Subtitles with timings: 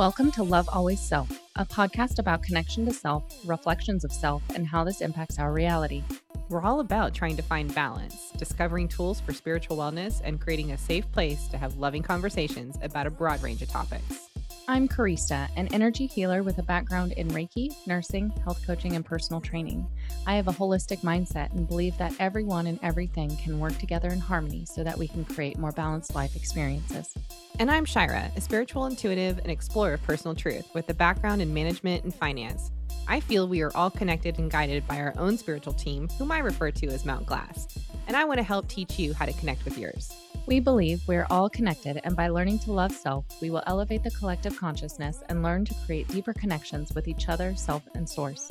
[0.00, 4.66] Welcome to Love Always Self, a podcast about connection to self, reflections of self, and
[4.66, 6.02] how this impacts our reality.
[6.48, 10.78] We're all about trying to find balance, discovering tools for spiritual wellness, and creating a
[10.78, 14.29] safe place to have loving conversations about a broad range of topics.
[14.68, 19.40] I'm Karista, an energy healer with a background in Reiki, nursing, health coaching, and personal
[19.40, 19.86] training.
[20.26, 24.20] I have a holistic mindset and believe that everyone and everything can work together in
[24.20, 27.14] harmony so that we can create more balanced life experiences.
[27.58, 31.52] And I'm Shira, a spiritual intuitive and explorer of personal truth with a background in
[31.52, 32.70] management and finance.
[33.08, 36.38] I feel we are all connected and guided by our own spiritual team, whom I
[36.38, 37.66] refer to as Mount Glass,
[38.06, 40.12] and I want to help teach you how to connect with yours.
[40.46, 44.10] We believe we're all connected, and by learning to love self, we will elevate the
[44.10, 48.50] collective consciousness and learn to create deeper connections with each other, self, and source.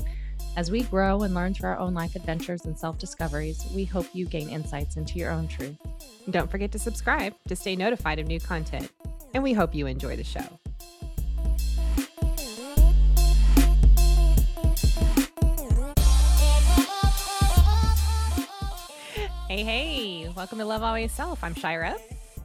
[0.56, 4.06] As we grow and learn through our own life adventures and self discoveries, we hope
[4.12, 5.76] you gain insights into your own truth.
[6.30, 8.90] Don't forget to subscribe to stay notified of new content,
[9.34, 10.59] and we hope you enjoy the show.
[19.50, 21.42] Hey, hey, welcome to Love Always Self.
[21.42, 21.96] I'm Shira.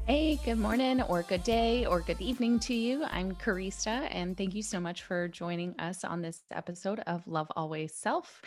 [0.07, 3.03] Hey, good morning or good day or good evening to you.
[3.05, 7.47] I'm Karista, and thank you so much for joining us on this episode of Love
[7.55, 8.43] Always Self.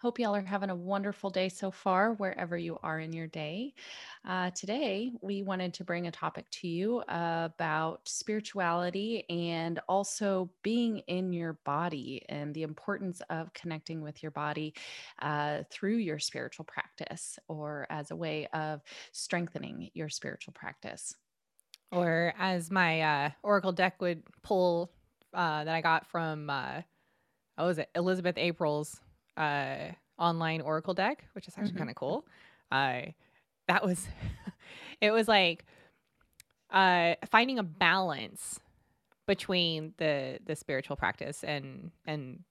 [0.00, 3.72] Hope y'all are having a wonderful day so far, wherever you are in your day.
[4.26, 10.98] Uh, today, we wanted to bring a topic to you about spirituality and also being
[11.06, 14.74] in your body and the importance of connecting with your body
[15.22, 20.95] uh, through your spiritual practice or as a way of strengthening your spiritual practice.
[21.92, 24.90] Or as my uh, Oracle deck would pull
[25.32, 26.82] uh, that I got from, uh,
[27.56, 29.00] what was it, Elizabeth April's
[29.36, 31.78] uh, online Oracle deck, which is actually mm-hmm.
[31.78, 32.26] kind of cool.
[32.70, 33.00] Uh,
[33.68, 34.06] that was,
[35.00, 35.64] it was like
[36.70, 38.60] uh, finding a balance
[39.26, 42.44] between the the spiritual practice and and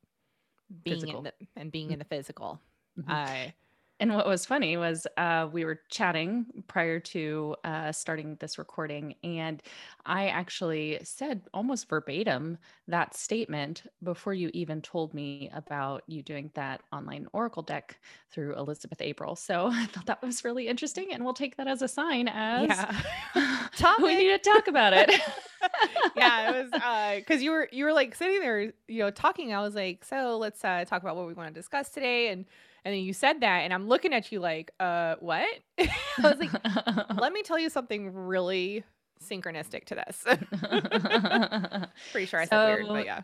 [0.84, 1.18] being physical.
[1.20, 2.60] in the and being in the physical.
[3.00, 3.12] Mm-hmm.
[3.12, 3.52] Uh,
[4.00, 9.16] and what was funny was uh, we were chatting prior to uh, starting this recording,
[9.24, 9.64] and
[10.06, 12.58] I actually said almost verbatim
[12.90, 17.98] that statement before you even told me about you doing that online Oracle deck
[18.32, 19.36] through Elizabeth April.
[19.36, 22.68] So I thought that was really interesting, and we'll take that as a sign as
[22.68, 23.68] yeah.
[24.02, 25.10] we need to talk about it.
[26.18, 29.54] yeah, it was because uh, you were you were like sitting there, you know, talking.
[29.54, 32.46] I was like, so let's uh, talk about what we want to discuss today, and
[32.86, 35.48] and then you said that, and I'm looking at you like, uh, what?
[35.80, 35.90] I
[36.22, 36.52] was like,
[37.20, 38.84] let me tell you something really
[39.24, 40.24] synchronistic to this.
[42.12, 43.22] Pretty sure I said so, weird, but yeah.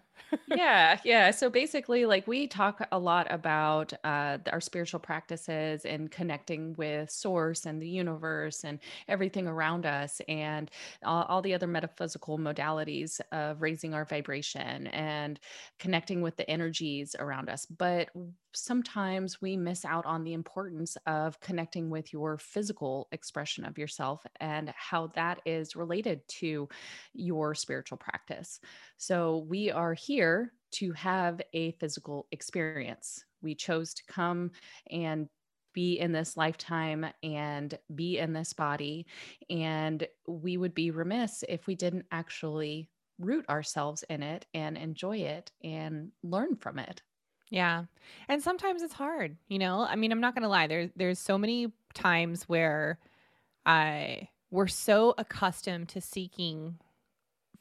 [0.48, 1.32] yeah, yeah.
[1.32, 7.12] So basically, like we talk a lot about uh, our spiritual practices and connecting with
[7.12, 10.72] source and the universe and everything around us, and
[11.04, 15.40] all, all the other metaphysical modalities of raising our vibration and
[15.80, 17.66] connecting with the energies around us.
[17.66, 18.10] But
[18.54, 24.26] sometimes we miss out on the importance of connecting with your physical expression of yourself
[24.40, 26.68] and how that is related to
[27.14, 28.60] your spiritual practice.
[28.98, 33.24] So, we are here to have a physical experience.
[33.42, 34.52] We chose to come
[34.90, 35.28] and
[35.74, 39.08] be in this lifetime and be in this body.
[39.50, 42.90] And we would be remiss if we didn't actually
[43.20, 47.02] root ourselves in it and enjoy it and learn from it.
[47.52, 47.84] Yeah.
[48.28, 49.82] And sometimes it's hard, you know?
[49.82, 50.66] I mean, I'm not going to lie.
[50.66, 52.98] There's there's so many times where
[53.66, 56.78] I we're so accustomed to seeking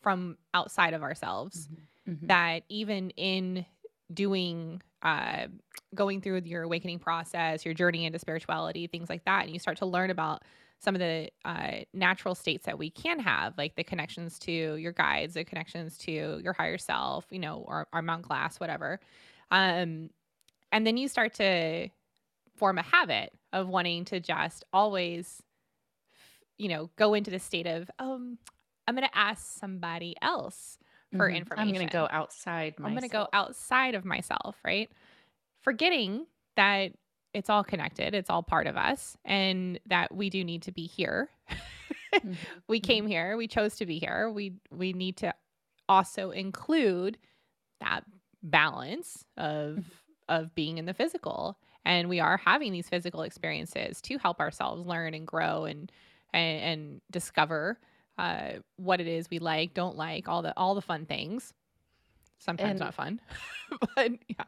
[0.01, 2.13] from outside of ourselves mm-hmm.
[2.13, 2.27] Mm-hmm.
[2.29, 3.67] that even in
[4.13, 5.47] doing uh
[5.95, 9.77] going through your awakening process, your journey into spirituality, things like that, and you start
[9.79, 10.43] to learn about
[10.79, 14.93] some of the uh, natural states that we can have, like the connections to your
[14.93, 18.99] guides, the connections to your higher self, you know, or our Mount Glass, whatever.
[19.51, 20.11] Um,
[20.73, 21.89] and then you start to
[22.57, 25.43] form a habit of wanting to just always,
[26.59, 28.39] you know, go into the state of, um,
[28.87, 30.79] I'm going to ask somebody else
[31.17, 31.37] for mm-hmm.
[31.37, 31.69] information.
[31.69, 32.79] I'm going to go outside.
[32.79, 32.87] Myself.
[32.87, 34.91] I'm going to go outside of myself, right?
[35.63, 36.27] Forgetting
[36.57, 36.93] that
[37.33, 40.87] it's all connected, it's all part of us, and that we do need to be
[40.87, 41.29] here.
[42.15, 42.33] mm-hmm.
[42.69, 43.13] We came mm-hmm.
[43.13, 44.31] here, we chose to be here.
[44.31, 45.35] We we need to
[45.89, 47.19] also include
[47.81, 48.05] that
[48.43, 49.83] balance of mm-hmm.
[50.29, 51.59] of being in the physical.
[51.85, 55.91] And we are having these physical experiences to help ourselves learn and grow and
[56.33, 57.79] and, and discover
[58.19, 61.53] uh, what it is we like don't like all the all the fun things.
[62.39, 63.21] Sometimes and, not fun
[63.97, 64.45] but yeah.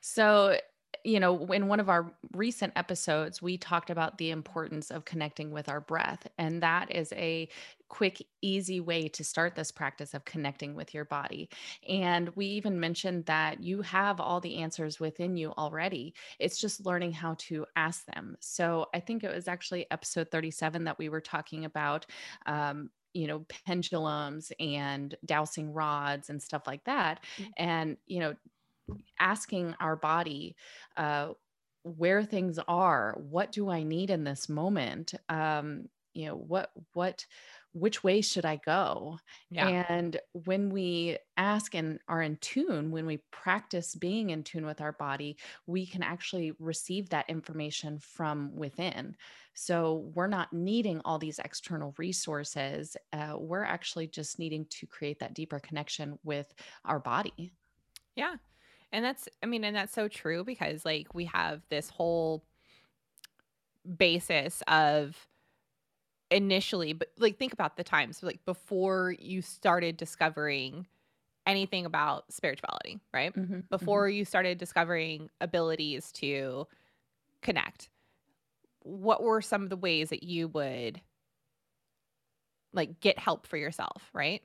[0.00, 0.56] So
[1.04, 5.50] you know, in one of our recent episodes, we talked about the importance of connecting
[5.50, 6.26] with our breath.
[6.38, 7.48] And that is a
[7.88, 11.48] quick, easy way to start this practice of connecting with your body.
[11.88, 16.14] And we even mentioned that you have all the answers within you already.
[16.38, 18.36] It's just learning how to ask them.
[18.40, 22.06] So I think it was actually episode 37 that we were talking about.
[22.46, 27.48] Um, you know pendulums and dowsing rods and stuff like that mm.
[27.56, 28.36] and you know
[29.18, 30.56] asking our body
[30.96, 31.28] uh,
[31.82, 35.14] where things are what do i need in this moment?
[35.28, 37.24] Um, you know what what
[37.72, 39.18] which way should i go?
[39.50, 39.84] Yeah.
[39.88, 44.80] and when we ask and are in tune when we practice being in tune with
[44.80, 49.16] our body we can actually receive that information from within.
[49.54, 55.20] So we're not needing all these external resources uh, we're actually just needing to create
[55.20, 56.52] that deeper connection with
[56.84, 57.52] our body.
[58.16, 58.34] Yeah
[58.92, 62.44] and that's, I mean, and that's so true because like we have this whole
[63.96, 65.16] basis of
[66.30, 70.86] initially, but like think about the times like before you started discovering
[71.46, 73.32] anything about spirituality, right?
[73.32, 73.60] Mm-hmm, mm-hmm.
[73.70, 74.18] before mm-hmm.
[74.18, 76.66] you started discovering abilities to
[77.42, 77.88] connect.
[78.82, 81.00] What were some of the ways that you would
[82.72, 84.42] like get help for yourself, right?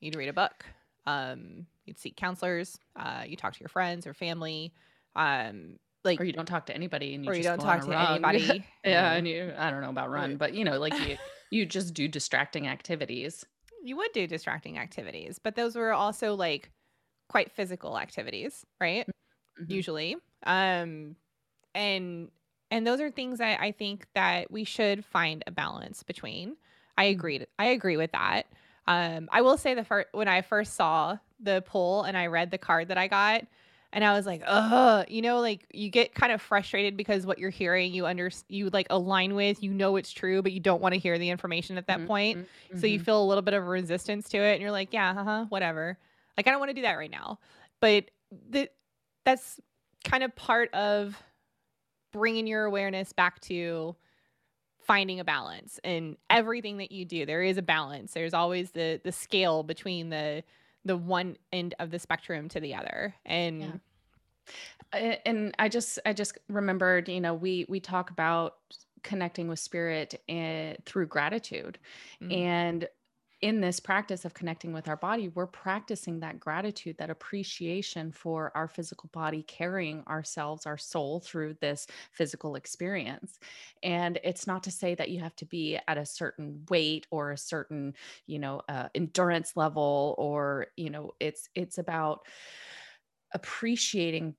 [0.00, 0.64] You'd read a book.
[1.06, 4.72] Um, you'd seek counselors, uh, you talk to your friends or family,
[5.16, 7.90] um, like or you don't talk to anybody and you or you don't talk to
[7.90, 8.24] run.
[8.24, 8.64] anybody.
[8.84, 11.16] yeah, and you I don't know about run, but you know, like you
[11.50, 13.44] you just do distracting activities.
[13.82, 16.70] You would do distracting activities, but those were also like
[17.28, 19.06] quite physical activities, right?
[19.60, 19.72] Mm-hmm.
[19.72, 20.16] Usually.
[20.46, 21.16] Um
[21.74, 22.30] and
[22.70, 26.56] and those are things that I think that we should find a balance between.
[26.96, 27.18] I mm-hmm.
[27.18, 27.46] agreed.
[27.58, 28.46] I agree with that.
[28.86, 32.50] Um, I will say the first when I first saw the poll and I read
[32.50, 33.44] the card that I got,
[33.92, 37.38] and I was like, ugh, you know, like you get kind of frustrated because what
[37.38, 40.80] you're hearing, you under you like align with, you know it's true, but you don't
[40.80, 42.38] want to hear the information at that mm-hmm, point.
[42.38, 42.78] Mm-hmm.
[42.78, 43.04] So you mm-hmm.
[43.04, 45.98] feel a little bit of resistance to it, and you're like, yeah, uh-huh, whatever.
[46.36, 47.40] Like I don't want to do that right now,
[47.80, 48.04] but
[48.50, 48.68] the,
[49.24, 49.60] that's
[50.04, 51.20] kind of part of
[52.12, 53.96] bringing your awareness back to
[54.86, 59.00] finding a balance in everything that you do there is a balance there's always the
[59.04, 60.42] the scale between the
[60.84, 63.80] the one end of the spectrum to the other and
[64.92, 65.16] yeah.
[65.26, 68.56] and i just i just remembered you know we we talk about
[69.02, 71.78] connecting with spirit and, eh, through gratitude
[72.22, 72.32] mm-hmm.
[72.32, 72.88] and
[73.42, 78.52] in this practice of connecting with our body, we're practicing that gratitude, that appreciation for
[78.54, 83.38] our physical body carrying ourselves, our soul through this physical experience.
[83.82, 87.30] And it's not to say that you have to be at a certain weight or
[87.30, 87.94] a certain,
[88.26, 92.26] you know, uh, endurance level, or, you know, it's, it's about
[93.32, 94.34] appreciating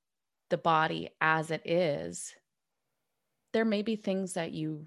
[0.51, 2.35] the body as it is.
[3.51, 4.85] There may be things that you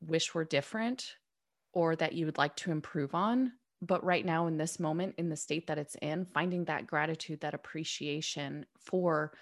[0.00, 1.14] wish were different
[1.72, 3.52] or that you would like to improve on.
[3.80, 7.40] But right now, in this moment, in the state that it's in, finding that gratitude,
[7.40, 9.32] that appreciation for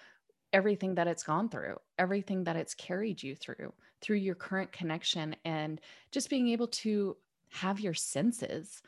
[0.51, 5.35] everything that it's gone through, everything that it's carried you through, through your current connection,
[5.45, 5.79] and
[6.11, 7.15] just being able to
[7.49, 8.81] have your senses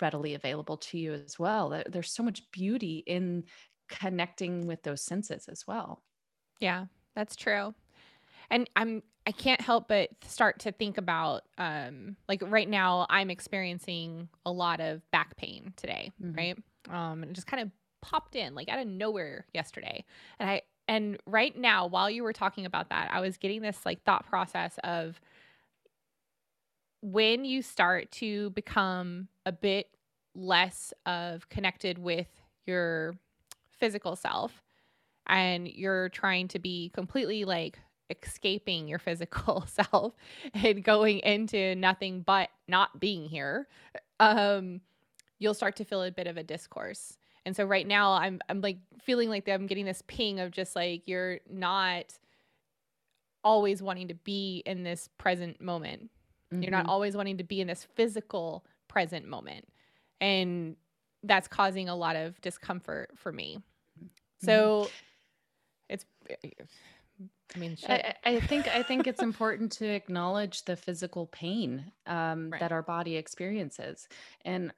[0.00, 1.82] readily available to you as well.
[1.88, 3.44] There's so much beauty in
[3.88, 6.02] connecting with those senses as well.
[6.60, 7.74] Yeah, that's true.
[8.50, 13.30] And I'm I can't help but start to think about um like right now I'm
[13.30, 16.36] experiencing a lot of back pain today, mm-hmm.
[16.36, 16.58] right?
[16.90, 20.04] Um and it just kind of popped in like out of nowhere yesterday.
[20.38, 23.84] And I and right now while you were talking about that, I was getting this
[23.84, 25.20] like thought process of
[27.00, 29.88] when you start to become a bit
[30.34, 32.28] less of connected with
[32.66, 33.14] your
[33.78, 34.62] physical self
[35.26, 37.78] and you're trying to be completely like
[38.10, 40.14] escaping your physical self
[40.54, 43.68] and going into nothing but not being here,
[44.20, 44.80] um,
[45.38, 47.16] you'll start to feel a bit of a discourse.
[47.44, 50.76] And so right now I'm I'm like feeling like I'm getting this ping of just
[50.76, 52.12] like you're not
[53.44, 56.10] always wanting to be in this present moment.
[56.52, 56.62] Mm-hmm.
[56.62, 56.90] You're not mm-hmm.
[56.90, 59.66] always wanting to be in this physical present moment.
[60.20, 60.76] And
[61.22, 63.62] that's causing a lot of discomfort for me.
[64.42, 64.90] So mm-hmm.
[65.88, 66.04] it's
[67.54, 72.50] I mean, I, I, think I think it's important to acknowledge the physical pain um,
[72.50, 72.60] right.
[72.60, 74.06] that our body experiences,
[74.44, 74.72] and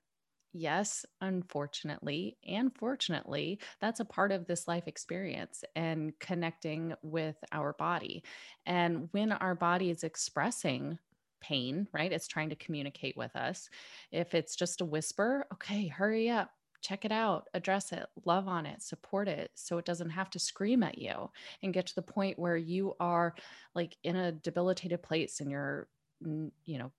[0.53, 7.73] yes, unfortunately and fortunately, that's a part of this life experience and connecting with our
[7.73, 8.23] body.
[8.67, 10.99] And when our body is expressing
[11.41, 13.69] pain, right, it's trying to communicate with us.
[14.13, 16.51] If it's just a whisper, okay, hurry up,
[16.81, 20.39] check it out, address it, love on it, support it so it doesn't have to
[20.39, 21.31] scream at you
[21.63, 23.35] and get to the point where you are
[23.75, 25.89] like in a debilitated place and you're,
[26.21, 26.91] you know,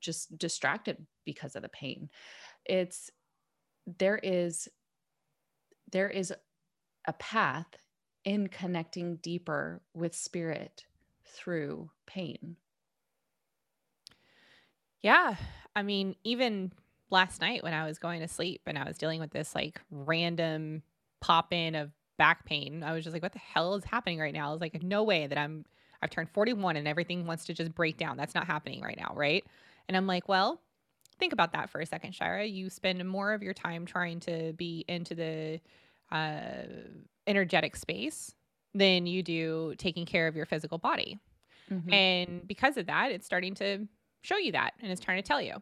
[0.00, 2.08] just distracted because of the pain.
[2.64, 3.10] It's
[3.98, 4.68] there is
[5.90, 6.32] there is
[7.06, 7.66] a path
[8.24, 10.84] in connecting deeper with spirit
[11.24, 12.56] through pain.
[15.02, 15.36] Yeah.
[15.74, 16.72] I mean, even
[17.10, 19.80] last night when I was going to sleep and I was dealing with this like
[19.90, 20.82] random
[21.20, 24.34] pop in of back pain, I was just like, what the hell is happening right
[24.34, 24.48] now?
[24.48, 25.64] I was like, no way that I'm,
[26.02, 28.16] I've turned 41 and everything wants to just break down.
[28.16, 29.12] That's not happening right now.
[29.14, 29.44] Right.
[29.88, 30.60] And I'm like, well,
[31.18, 32.44] think about that for a second, Shira.
[32.44, 35.60] You spend more of your time trying to be into the
[36.10, 36.62] uh,
[37.26, 38.34] energetic space
[38.74, 41.18] than you do taking care of your physical body.
[41.70, 41.92] Mm-hmm.
[41.92, 43.86] And because of that, it's starting to
[44.22, 45.54] show you that and it's trying to tell you.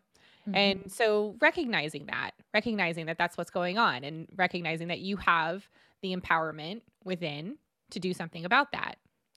[0.48, 0.56] Mm-hmm.
[0.56, 5.68] And so recognizing that, recognizing that that's what's going on and recognizing that you have
[6.02, 7.56] the empowerment within
[7.90, 8.96] to do something about that.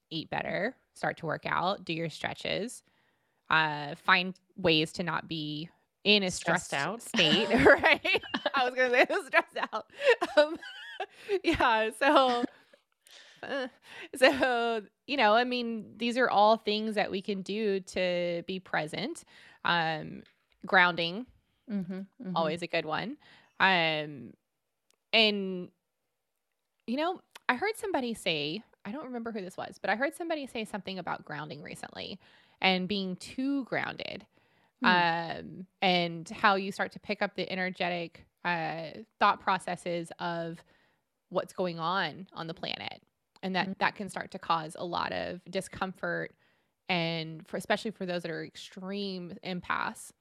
[0.09, 2.83] Eat better, start to work out, do your stretches,
[3.49, 5.69] uh, find ways to not be
[6.03, 8.21] in a stressed, stressed out state, right?
[8.55, 9.85] I was going to say stressed out.
[10.37, 10.57] Um,
[11.43, 11.89] yeah.
[11.99, 12.43] So,
[13.43, 13.67] uh,
[14.15, 18.59] so you know, I mean, these are all things that we can do to be
[18.59, 19.23] present.
[19.65, 20.23] Um,
[20.65, 21.25] grounding,
[21.71, 22.35] mm-hmm, mm-hmm.
[22.35, 23.17] always a good one.
[23.59, 24.33] Um,
[25.13, 25.69] and
[26.87, 30.15] you know, I heard somebody say, I don't remember who this was, but I heard
[30.15, 32.19] somebody say something about grounding recently
[32.59, 34.25] and being too grounded.
[34.83, 35.39] Mm.
[35.39, 38.87] Um, and how you start to pick up the energetic uh,
[39.19, 40.63] thought processes of
[41.29, 43.01] what's going on on the planet
[43.43, 43.73] and that mm-hmm.
[43.79, 46.33] that can start to cause a lot of discomfort
[46.89, 50.11] and for especially for those that are extreme empaths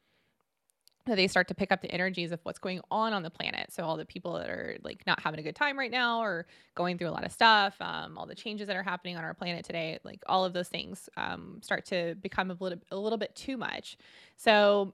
[1.07, 3.73] that they start to pick up the energies of what's going on on the planet
[3.73, 6.47] so all the people that are like not having a good time right now or
[6.75, 9.35] going through a lot of stuff um, all the changes that are happening on our
[9.35, 13.19] planet today like all of those things um, start to become a little, a little
[13.19, 13.97] bit too much
[14.37, 14.93] so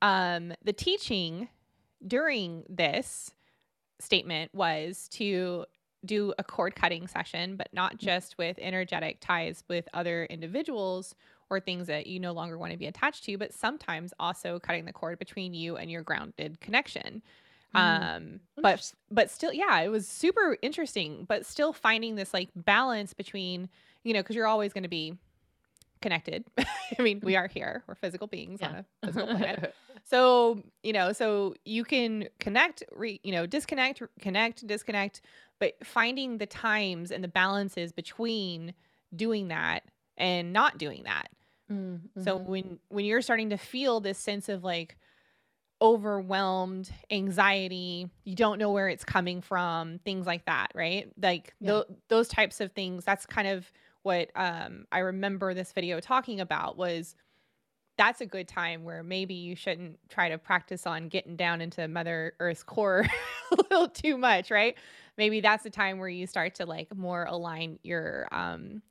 [0.00, 1.48] um, the teaching
[2.06, 3.32] during this
[4.00, 5.64] statement was to
[6.04, 7.98] do a cord cutting session, but not mm.
[7.98, 11.14] just with energetic ties with other individuals
[11.52, 14.86] or things that you no longer want to be attached to, but sometimes also cutting
[14.86, 17.22] the cord between you and your grounded connection.
[17.76, 18.16] Mm.
[18.16, 23.12] Um, but but still, yeah, it was super interesting, but still finding this like balance
[23.12, 23.68] between,
[24.02, 25.18] you know, because you're always going to be
[26.00, 26.44] connected.
[26.58, 27.84] I mean, we are here.
[27.86, 28.68] We're physical beings yeah.
[28.68, 29.74] on a physical planet.
[30.04, 35.20] so, you know, so you can connect, re, you know, disconnect, connect, disconnect,
[35.60, 38.72] but finding the times and the balances between
[39.14, 39.84] doing that
[40.16, 41.28] and not doing that.
[41.72, 42.22] Mm-hmm.
[42.22, 44.96] So when when you're starting to feel this sense of like
[45.80, 51.08] overwhelmed, anxiety, you don't know where it's coming from, things like that, right?
[51.20, 51.72] Like yeah.
[51.72, 53.70] th- those types of things, that's kind of
[54.02, 57.16] what um, I remember this video talking about was
[57.98, 61.86] that's a good time where maybe you shouldn't try to practice on getting down into
[61.88, 63.04] Mother Earth's core
[63.52, 64.76] a little too much, right?
[65.18, 68.82] Maybe that's the time where you start to like more align your um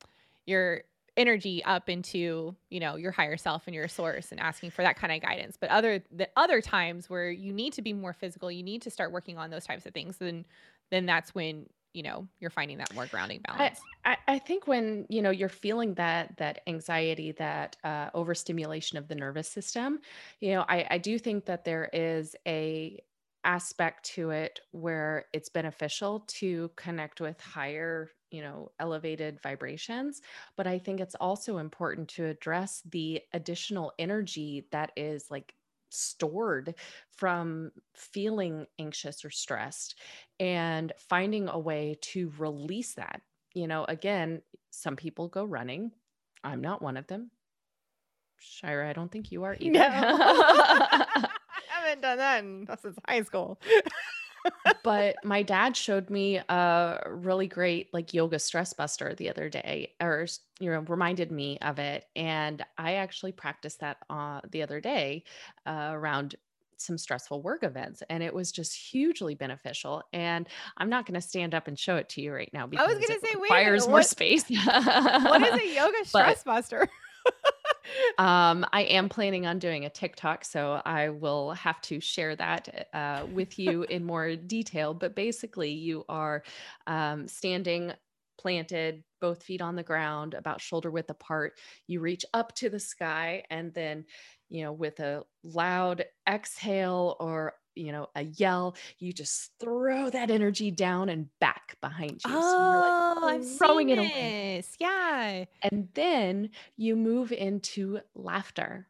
[0.46, 0.84] your
[1.18, 4.96] energy up into you know your higher self and your source and asking for that
[4.96, 5.58] kind of guidance.
[5.60, 8.90] But other the other times where you need to be more physical you need to
[8.90, 10.46] start working on those types of things then
[10.90, 13.80] then that's when you know you're finding that more grounding balance.
[14.06, 19.08] I, I, think when you know you're feeling that that anxiety that uh, overstimulation of
[19.08, 20.00] the nervous system
[20.40, 23.02] you know I, I do think that there is a
[23.44, 30.22] aspect to it where it's beneficial to connect with higher you know elevated vibrations
[30.56, 35.54] but i think it's also important to address the additional energy that is like
[35.92, 36.76] stored
[37.18, 39.96] from feeling anxious or stressed
[40.40, 43.22] and finding a way to release that.
[43.54, 45.92] You know, again, some people go running.
[46.44, 47.32] I'm not one of them.
[48.40, 49.80] Shira, I don't think you are either.
[49.80, 49.88] No.
[49.90, 51.28] I
[51.70, 53.60] haven't done that in, since high school
[54.84, 59.94] but my dad showed me a really great like yoga stress buster the other day
[60.02, 60.28] or
[60.60, 65.24] you know reminded me of it and i actually practiced that uh, the other day
[65.66, 66.36] uh, around
[66.78, 70.48] some stressful work events and it was just hugely beneficial and
[70.78, 72.94] i'm not going to stand up and show it to you right now because i
[72.94, 74.46] was going to say requires more what, space.
[74.50, 76.90] What is a yoga stress buster
[78.18, 82.88] um, I am planning on doing a TikTok, so I will have to share that
[82.94, 84.94] uh, with you in more detail.
[84.94, 86.44] But basically, you are
[86.88, 87.94] um, standing
[88.38, 91.54] planted, both feet on the ground, about shoulder width apart.
[91.88, 94.06] You reach up to the sky, and then,
[94.50, 100.30] you know, with a loud exhale or you know, a yell, you just throw that
[100.32, 102.42] energy down and back behind you.
[102.42, 104.56] So you're like Oh, I've oh, throwing it away.
[104.58, 104.76] this.
[104.80, 105.46] Yeah.
[105.62, 108.90] And then you move into laughter.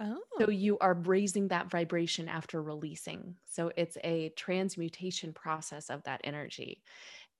[0.00, 0.22] Oh.
[0.40, 0.50] So Oh.
[0.50, 3.36] you are raising that vibration after releasing.
[3.44, 6.82] So it's a transmutation process of that energy.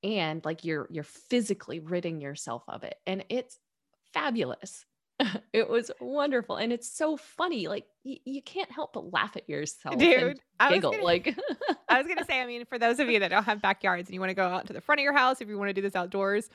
[0.02, 2.96] And like you're you're physically ridding yourself of it.
[3.06, 3.58] And it's
[4.14, 4.86] fabulous.
[5.52, 6.56] It was wonderful.
[6.56, 7.68] And it's so funny.
[7.68, 10.92] Like y- you can't help but laugh at yourself Dude, I was giggle.
[10.92, 11.36] gonna Like
[11.88, 14.14] I was gonna say, I mean, for those of you that don't have backyards and
[14.14, 15.74] you want to go out to the front of your house, if you want to
[15.74, 16.48] do this outdoors,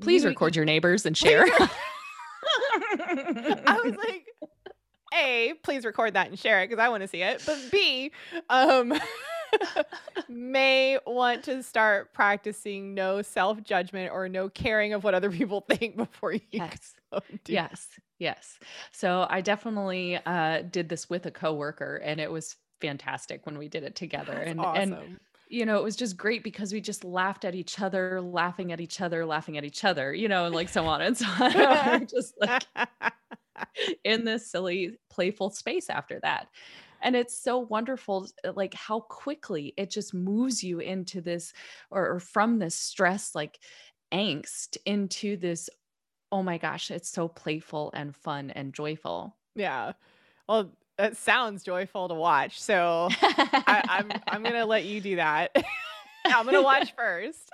[0.00, 1.46] please you record your neighbors and share.
[2.94, 4.26] I was like,
[5.14, 7.42] A, please record that and share it because I want to see it.
[7.46, 8.10] But B,
[8.50, 8.92] um
[10.28, 15.96] may want to start practicing no self-judgment or no caring of what other people think
[15.96, 16.94] before you yes.
[17.44, 18.58] do Yes, yes.
[18.90, 23.68] So I definitely uh, did this with a coworker, and it was fantastic when we
[23.68, 24.32] did it together.
[24.34, 25.18] That's And and
[25.52, 28.80] you know, it was just great because we just laughed at each other, laughing at
[28.80, 32.06] each other, laughing at each other, you know, and like so on and so on.
[32.06, 32.64] Just like
[34.04, 36.48] in this silly, playful space after that.
[37.02, 41.52] And it's so wonderful, uh, like how quickly it just moves you into this
[41.90, 43.58] or, or from this stress, like
[44.12, 45.68] angst, into this
[46.32, 49.36] oh my gosh, it's so playful and fun and joyful.
[49.54, 49.92] yeah.
[50.48, 52.60] Well, it sounds joyful to watch.
[52.60, 55.54] So I, I'm I'm gonna let you do that.
[56.26, 57.50] I'm gonna watch first.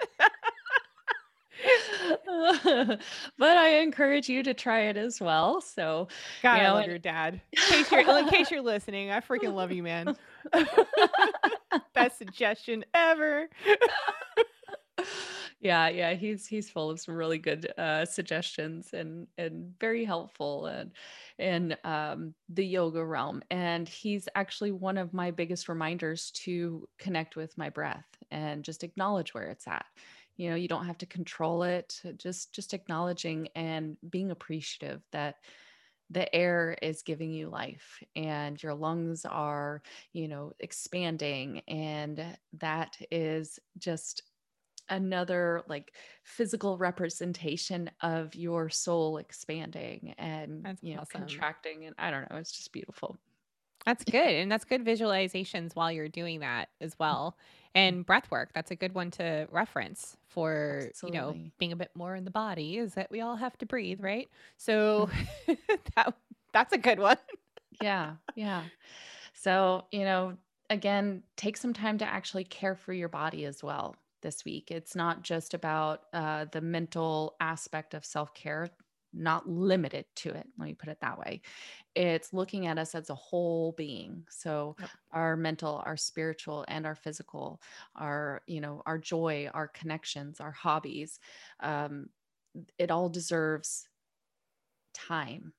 [3.38, 5.60] but I encourage you to try it as well.
[5.60, 6.08] So,
[6.42, 7.40] God, you I love and your dad.
[7.52, 10.16] In case you're in case you're listening, I freaking love you, man.
[11.94, 13.48] Best suggestion ever.
[15.60, 20.66] yeah, yeah, he's he's full of some really good uh suggestions and and very helpful
[20.66, 20.92] and
[21.38, 23.42] in um the yoga realm.
[23.50, 28.84] And he's actually one of my biggest reminders to connect with my breath and just
[28.84, 29.86] acknowledge where it's at.
[30.38, 35.02] You know, you don't have to control it, uh, just just acknowledging and being appreciative
[35.12, 35.36] that
[36.10, 39.82] the air is giving you life and your lungs are
[40.12, 44.22] you know expanding and that is just
[44.88, 51.20] another like physical representation of your soul expanding and That's you know awesome.
[51.20, 53.18] contracting and i don't know it's just beautiful
[53.88, 54.20] That's good.
[54.34, 57.38] And that's good visualizations while you're doing that as well.
[57.74, 61.92] And breath work, that's a good one to reference for, you know, being a bit
[61.94, 64.28] more in the body is that we all have to breathe, right?
[64.58, 65.56] So Mhm.
[65.96, 66.14] that
[66.52, 67.16] that's a good one.
[67.80, 68.64] yeah yeah
[69.34, 70.36] so you know
[70.70, 74.96] again take some time to actually care for your body as well this week it's
[74.96, 78.68] not just about uh, the mental aspect of self-care
[79.12, 81.40] not limited to it let me put it that way
[81.94, 84.92] it's looking at us as a whole being so Yep.
[85.12, 87.60] our mental our spiritual and our physical
[87.96, 91.20] our you know our joy our connections our hobbies
[91.60, 92.08] um,
[92.78, 93.88] it all deserves
[94.92, 95.54] time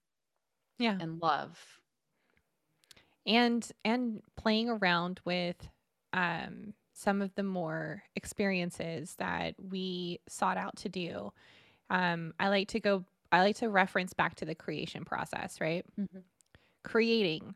[0.79, 0.99] Yeah.
[0.99, 1.81] and love
[3.25, 5.69] And and playing around with
[6.13, 11.31] um some of the more experiences that we sought out to do.
[11.89, 15.85] Um I like to go I like to reference back to the creation process, right?
[15.99, 16.23] Mhm.
[16.83, 17.55] Creating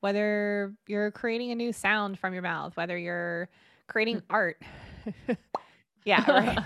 [0.00, 3.48] whether you're creating a new sound from your mouth, whether you're
[3.88, 4.62] creating art.
[6.04, 6.58] yeah, right.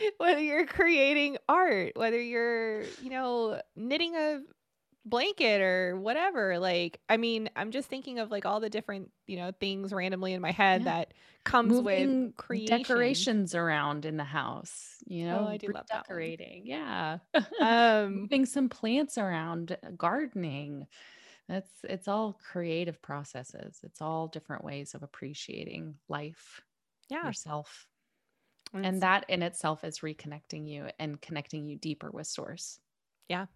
[0.18, 4.40] whether you're creating art, whether you're, you know, knitting a
[5.06, 6.58] blanket or whatever.
[6.58, 10.34] Like, I mean, I'm just thinking of like all the different, you know, things randomly
[10.34, 10.86] in my head Yeah.
[10.86, 11.14] that
[11.44, 13.26] comes with creation.
[13.26, 16.66] decorations around in the house, you Oh, know, I do love redecorating.
[16.66, 17.18] Yeah.
[17.60, 20.86] Um, moving some plants around, uh, gardening.
[21.48, 23.80] That's it's all creative processes.
[23.84, 26.62] It's all different ways of appreciating life,
[27.08, 27.32] yeah.
[27.32, 27.88] yourself.
[28.72, 32.80] and And that in itself is reconnecting you and connecting you deeper with source.
[33.28, 33.46] yeah,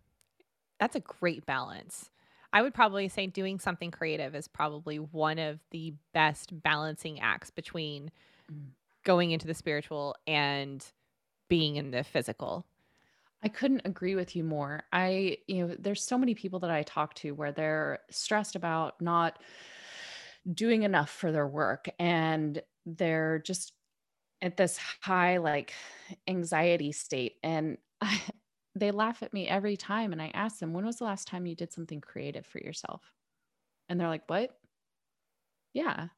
[0.80, 2.10] that's a great balance.
[2.54, 7.50] I would probably say doing something creative is probably one of the best balancing acts
[7.50, 8.12] between
[8.50, 8.74] Mm.
[9.04, 10.86] going into the spiritual and
[11.48, 12.66] being in the physical.
[13.42, 14.84] I couldn't agree with you more.
[14.92, 19.00] I, you know, there's so many people that I talk to where they're stressed about
[19.00, 19.42] not
[20.52, 23.74] doing enough for their work and they're just
[24.42, 25.74] at this high like
[26.28, 28.20] anxiety state and I,
[28.74, 31.46] they laugh at me every time and I ask them, "When was the last time
[31.46, 33.12] you did something creative for yourself?"
[33.88, 34.58] And they're like, "What?"
[35.72, 36.08] Yeah,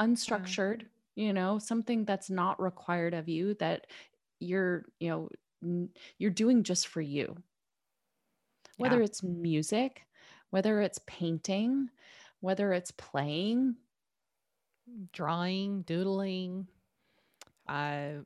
[0.00, 3.88] unstructured, you know, something that's not required of you that
[4.40, 5.10] you're, you
[5.62, 7.42] know, you're doing just for you.
[8.78, 8.98] Yeah.
[8.98, 10.06] Whether it's music,
[10.50, 11.90] whether it's painting,
[12.40, 13.76] whether it's playing,
[15.12, 16.68] drawing, doodling,
[17.68, 18.20] uh,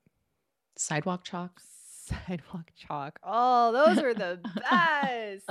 [0.76, 1.62] sidewalk chalk.
[2.06, 3.18] Sidewalk chalk.
[3.22, 4.40] Oh, those are the
[4.70, 5.48] best.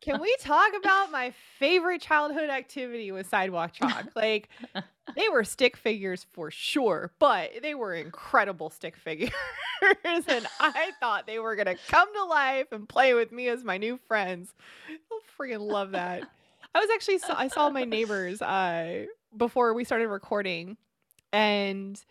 [0.00, 4.06] Can we talk about my favorite childhood activity with sidewalk chalk?
[4.14, 4.48] Like,
[5.16, 9.30] they were stick figures for sure, but they were incredible stick figures.
[10.04, 13.64] and I thought they were going to come to life and play with me as
[13.64, 14.54] my new friends.
[14.88, 16.28] I freaking love that.
[16.74, 20.76] I was actually, I saw my neighbors uh, before we started recording,
[21.32, 22.02] and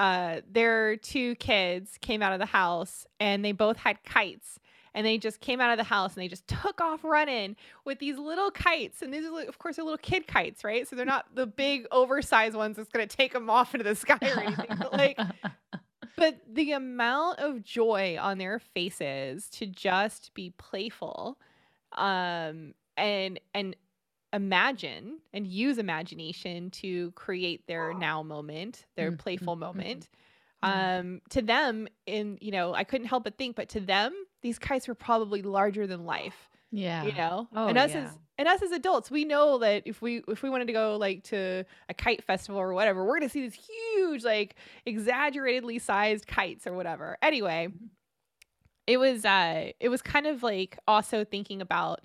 [0.00, 4.58] uh, their two kids came out of the house and they both had kites.
[4.94, 7.98] And they just came out of the house and they just took off running with
[7.98, 9.02] these little kites.
[9.02, 10.88] And these are of course they're little kid kites right?
[10.88, 13.94] So they're not the big oversized ones that's going to take them off into the
[13.94, 15.18] sky or anything but like
[16.16, 21.38] but the amount of joy on their faces to just be playful
[21.92, 23.76] um and and
[24.32, 29.16] imagine and use imagination to create their now moment, their mm-hmm.
[29.16, 29.60] playful mm-hmm.
[29.60, 30.08] moment.
[30.62, 34.12] Um, to them, in you know, I couldn't help but think, but to them,
[34.42, 36.50] these kites were probably larger than life.
[36.70, 37.04] Yeah.
[37.04, 37.48] You know?
[37.54, 38.04] Oh, and us yeah.
[38.04, 40.96] as and us as adults, we know that if we if we wanted to go
[40.96, 43.58] like to a kite festival or whatever, we're gonna see these
[43.94, 44.54] huge, like
[44.86, 47.16] exaggeratedly sized kites or whatever.
[47.22, 47.86] Anyway, mm-hmm.
[48.86, 52.02] it was uh it was kind of like also thinking about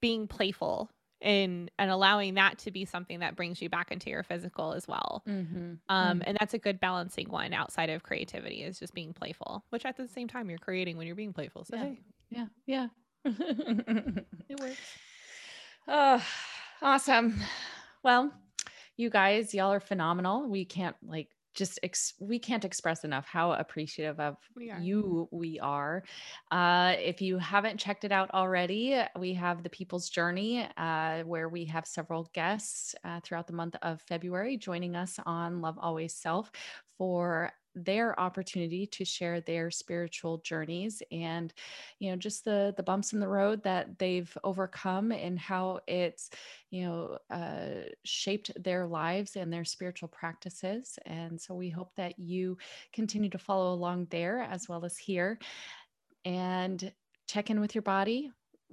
[0.00, 4.22] being playful and and allowing that to be something that brings you back into your
[4.22, 5.22] physical as well.
[5.28, 5.56] Mm-hmm.
[5.56, 6.20] um mm-hmm.
[6.24, 9.96] and that's a good balancing one outside of creativity is just being playful which at
[9.96, 11.82] the same time you're creating when you're being playful so yeah.
[11.82, 11.98] hey.
[12.30, 12.46] yeah.
[12.66, 12.86] Yeah.
[14.48, 14.76] It works.
[15.86, 16.22] Oh
[16.82, 17.40] awesome.
[18.02, 18.32] Well
[18.96, 20.48] you guys y'all are phenomenal.
[20.48, 21.28] We can't like
[21.58, 26.04] just ex- we can't express enough how appreciative of we you we are.
[26.50, 31.48] Uh, if you haven't checked it out already, we have the People's Journey, uh, where
[31.48, 36.14] we have several guests uh, throughout the month of February joining us on Love Always
[36.14, 36.50] Self
[36.96, 41.52] for their opportunity to share their spiritual journeys and
[41.98, 46.30] you know just the the bumps in the road that they've overcome and how it's
[46.70, 50.98] you know uh, shaped their lives and their spiritual practices.
[51.06, 52.58] And so we hope that you
[52.92, 55.38] continue to follow along there as well as here.
[56.24, 56.92] And
[57.26, 58.30] check in with your body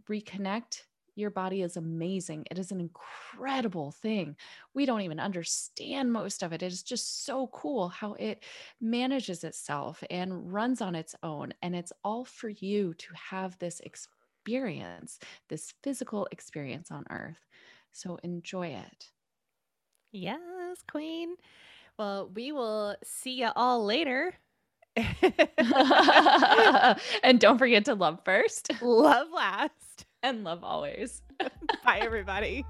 [0.09, 0.81] reconnect
[1.15, 2.45] your body is amazing.
[2.51, 4.35] It is an incredible thing.
[4.73, 6.61] We don't even understand most of it.
[6.61, 8.43] It is just so cool how it
[8.81, 11.53] manages itself and runs on its own.
[11.61, 17.45] And it's all for you to have this experience, this physical experience on earth.
[17.91, 19.11] So enjoy it.
[20.11, 21.35] Yes, Queen.
[21.97, 24.33] Well, we will see you all later.
[27.23, 31.21] and don't forget to love first, love last and love always.
[31.85, 32.65] Bye, everybody.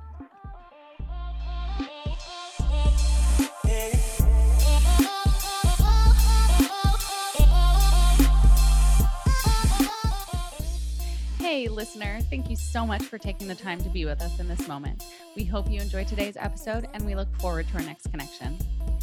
[11.39, 14.47] Hey, listener, thank you so much for taking the time to be with us in
[14.47, 15.05] this moment.
[15.37, 18.57] We hope you enjoyed today's episode and we look forward to our next connection.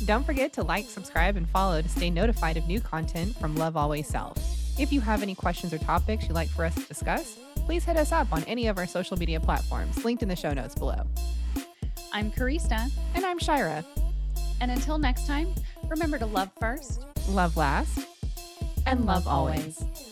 [0.04, 3.76] Don't forget to like, subscribe, and follow to stay notified of new content from Love
[3.76, 4.36] Always Self.
[4.78, 7.96] If you have any questions or topics you'd like for us to discuss, please hit
[7.96, 11.06] us up on any of our social media platforms linked in the show notes below.
[12.12, 12.90] I'm Karista.
[13.14, 13.84] And I'm Shira.
[14.60, 15.54] And until next time,
[15.88, 17.98] remember to love first, love last,
[18.86, 19.80] and, and love, love always.
[19.80, 20.11] always.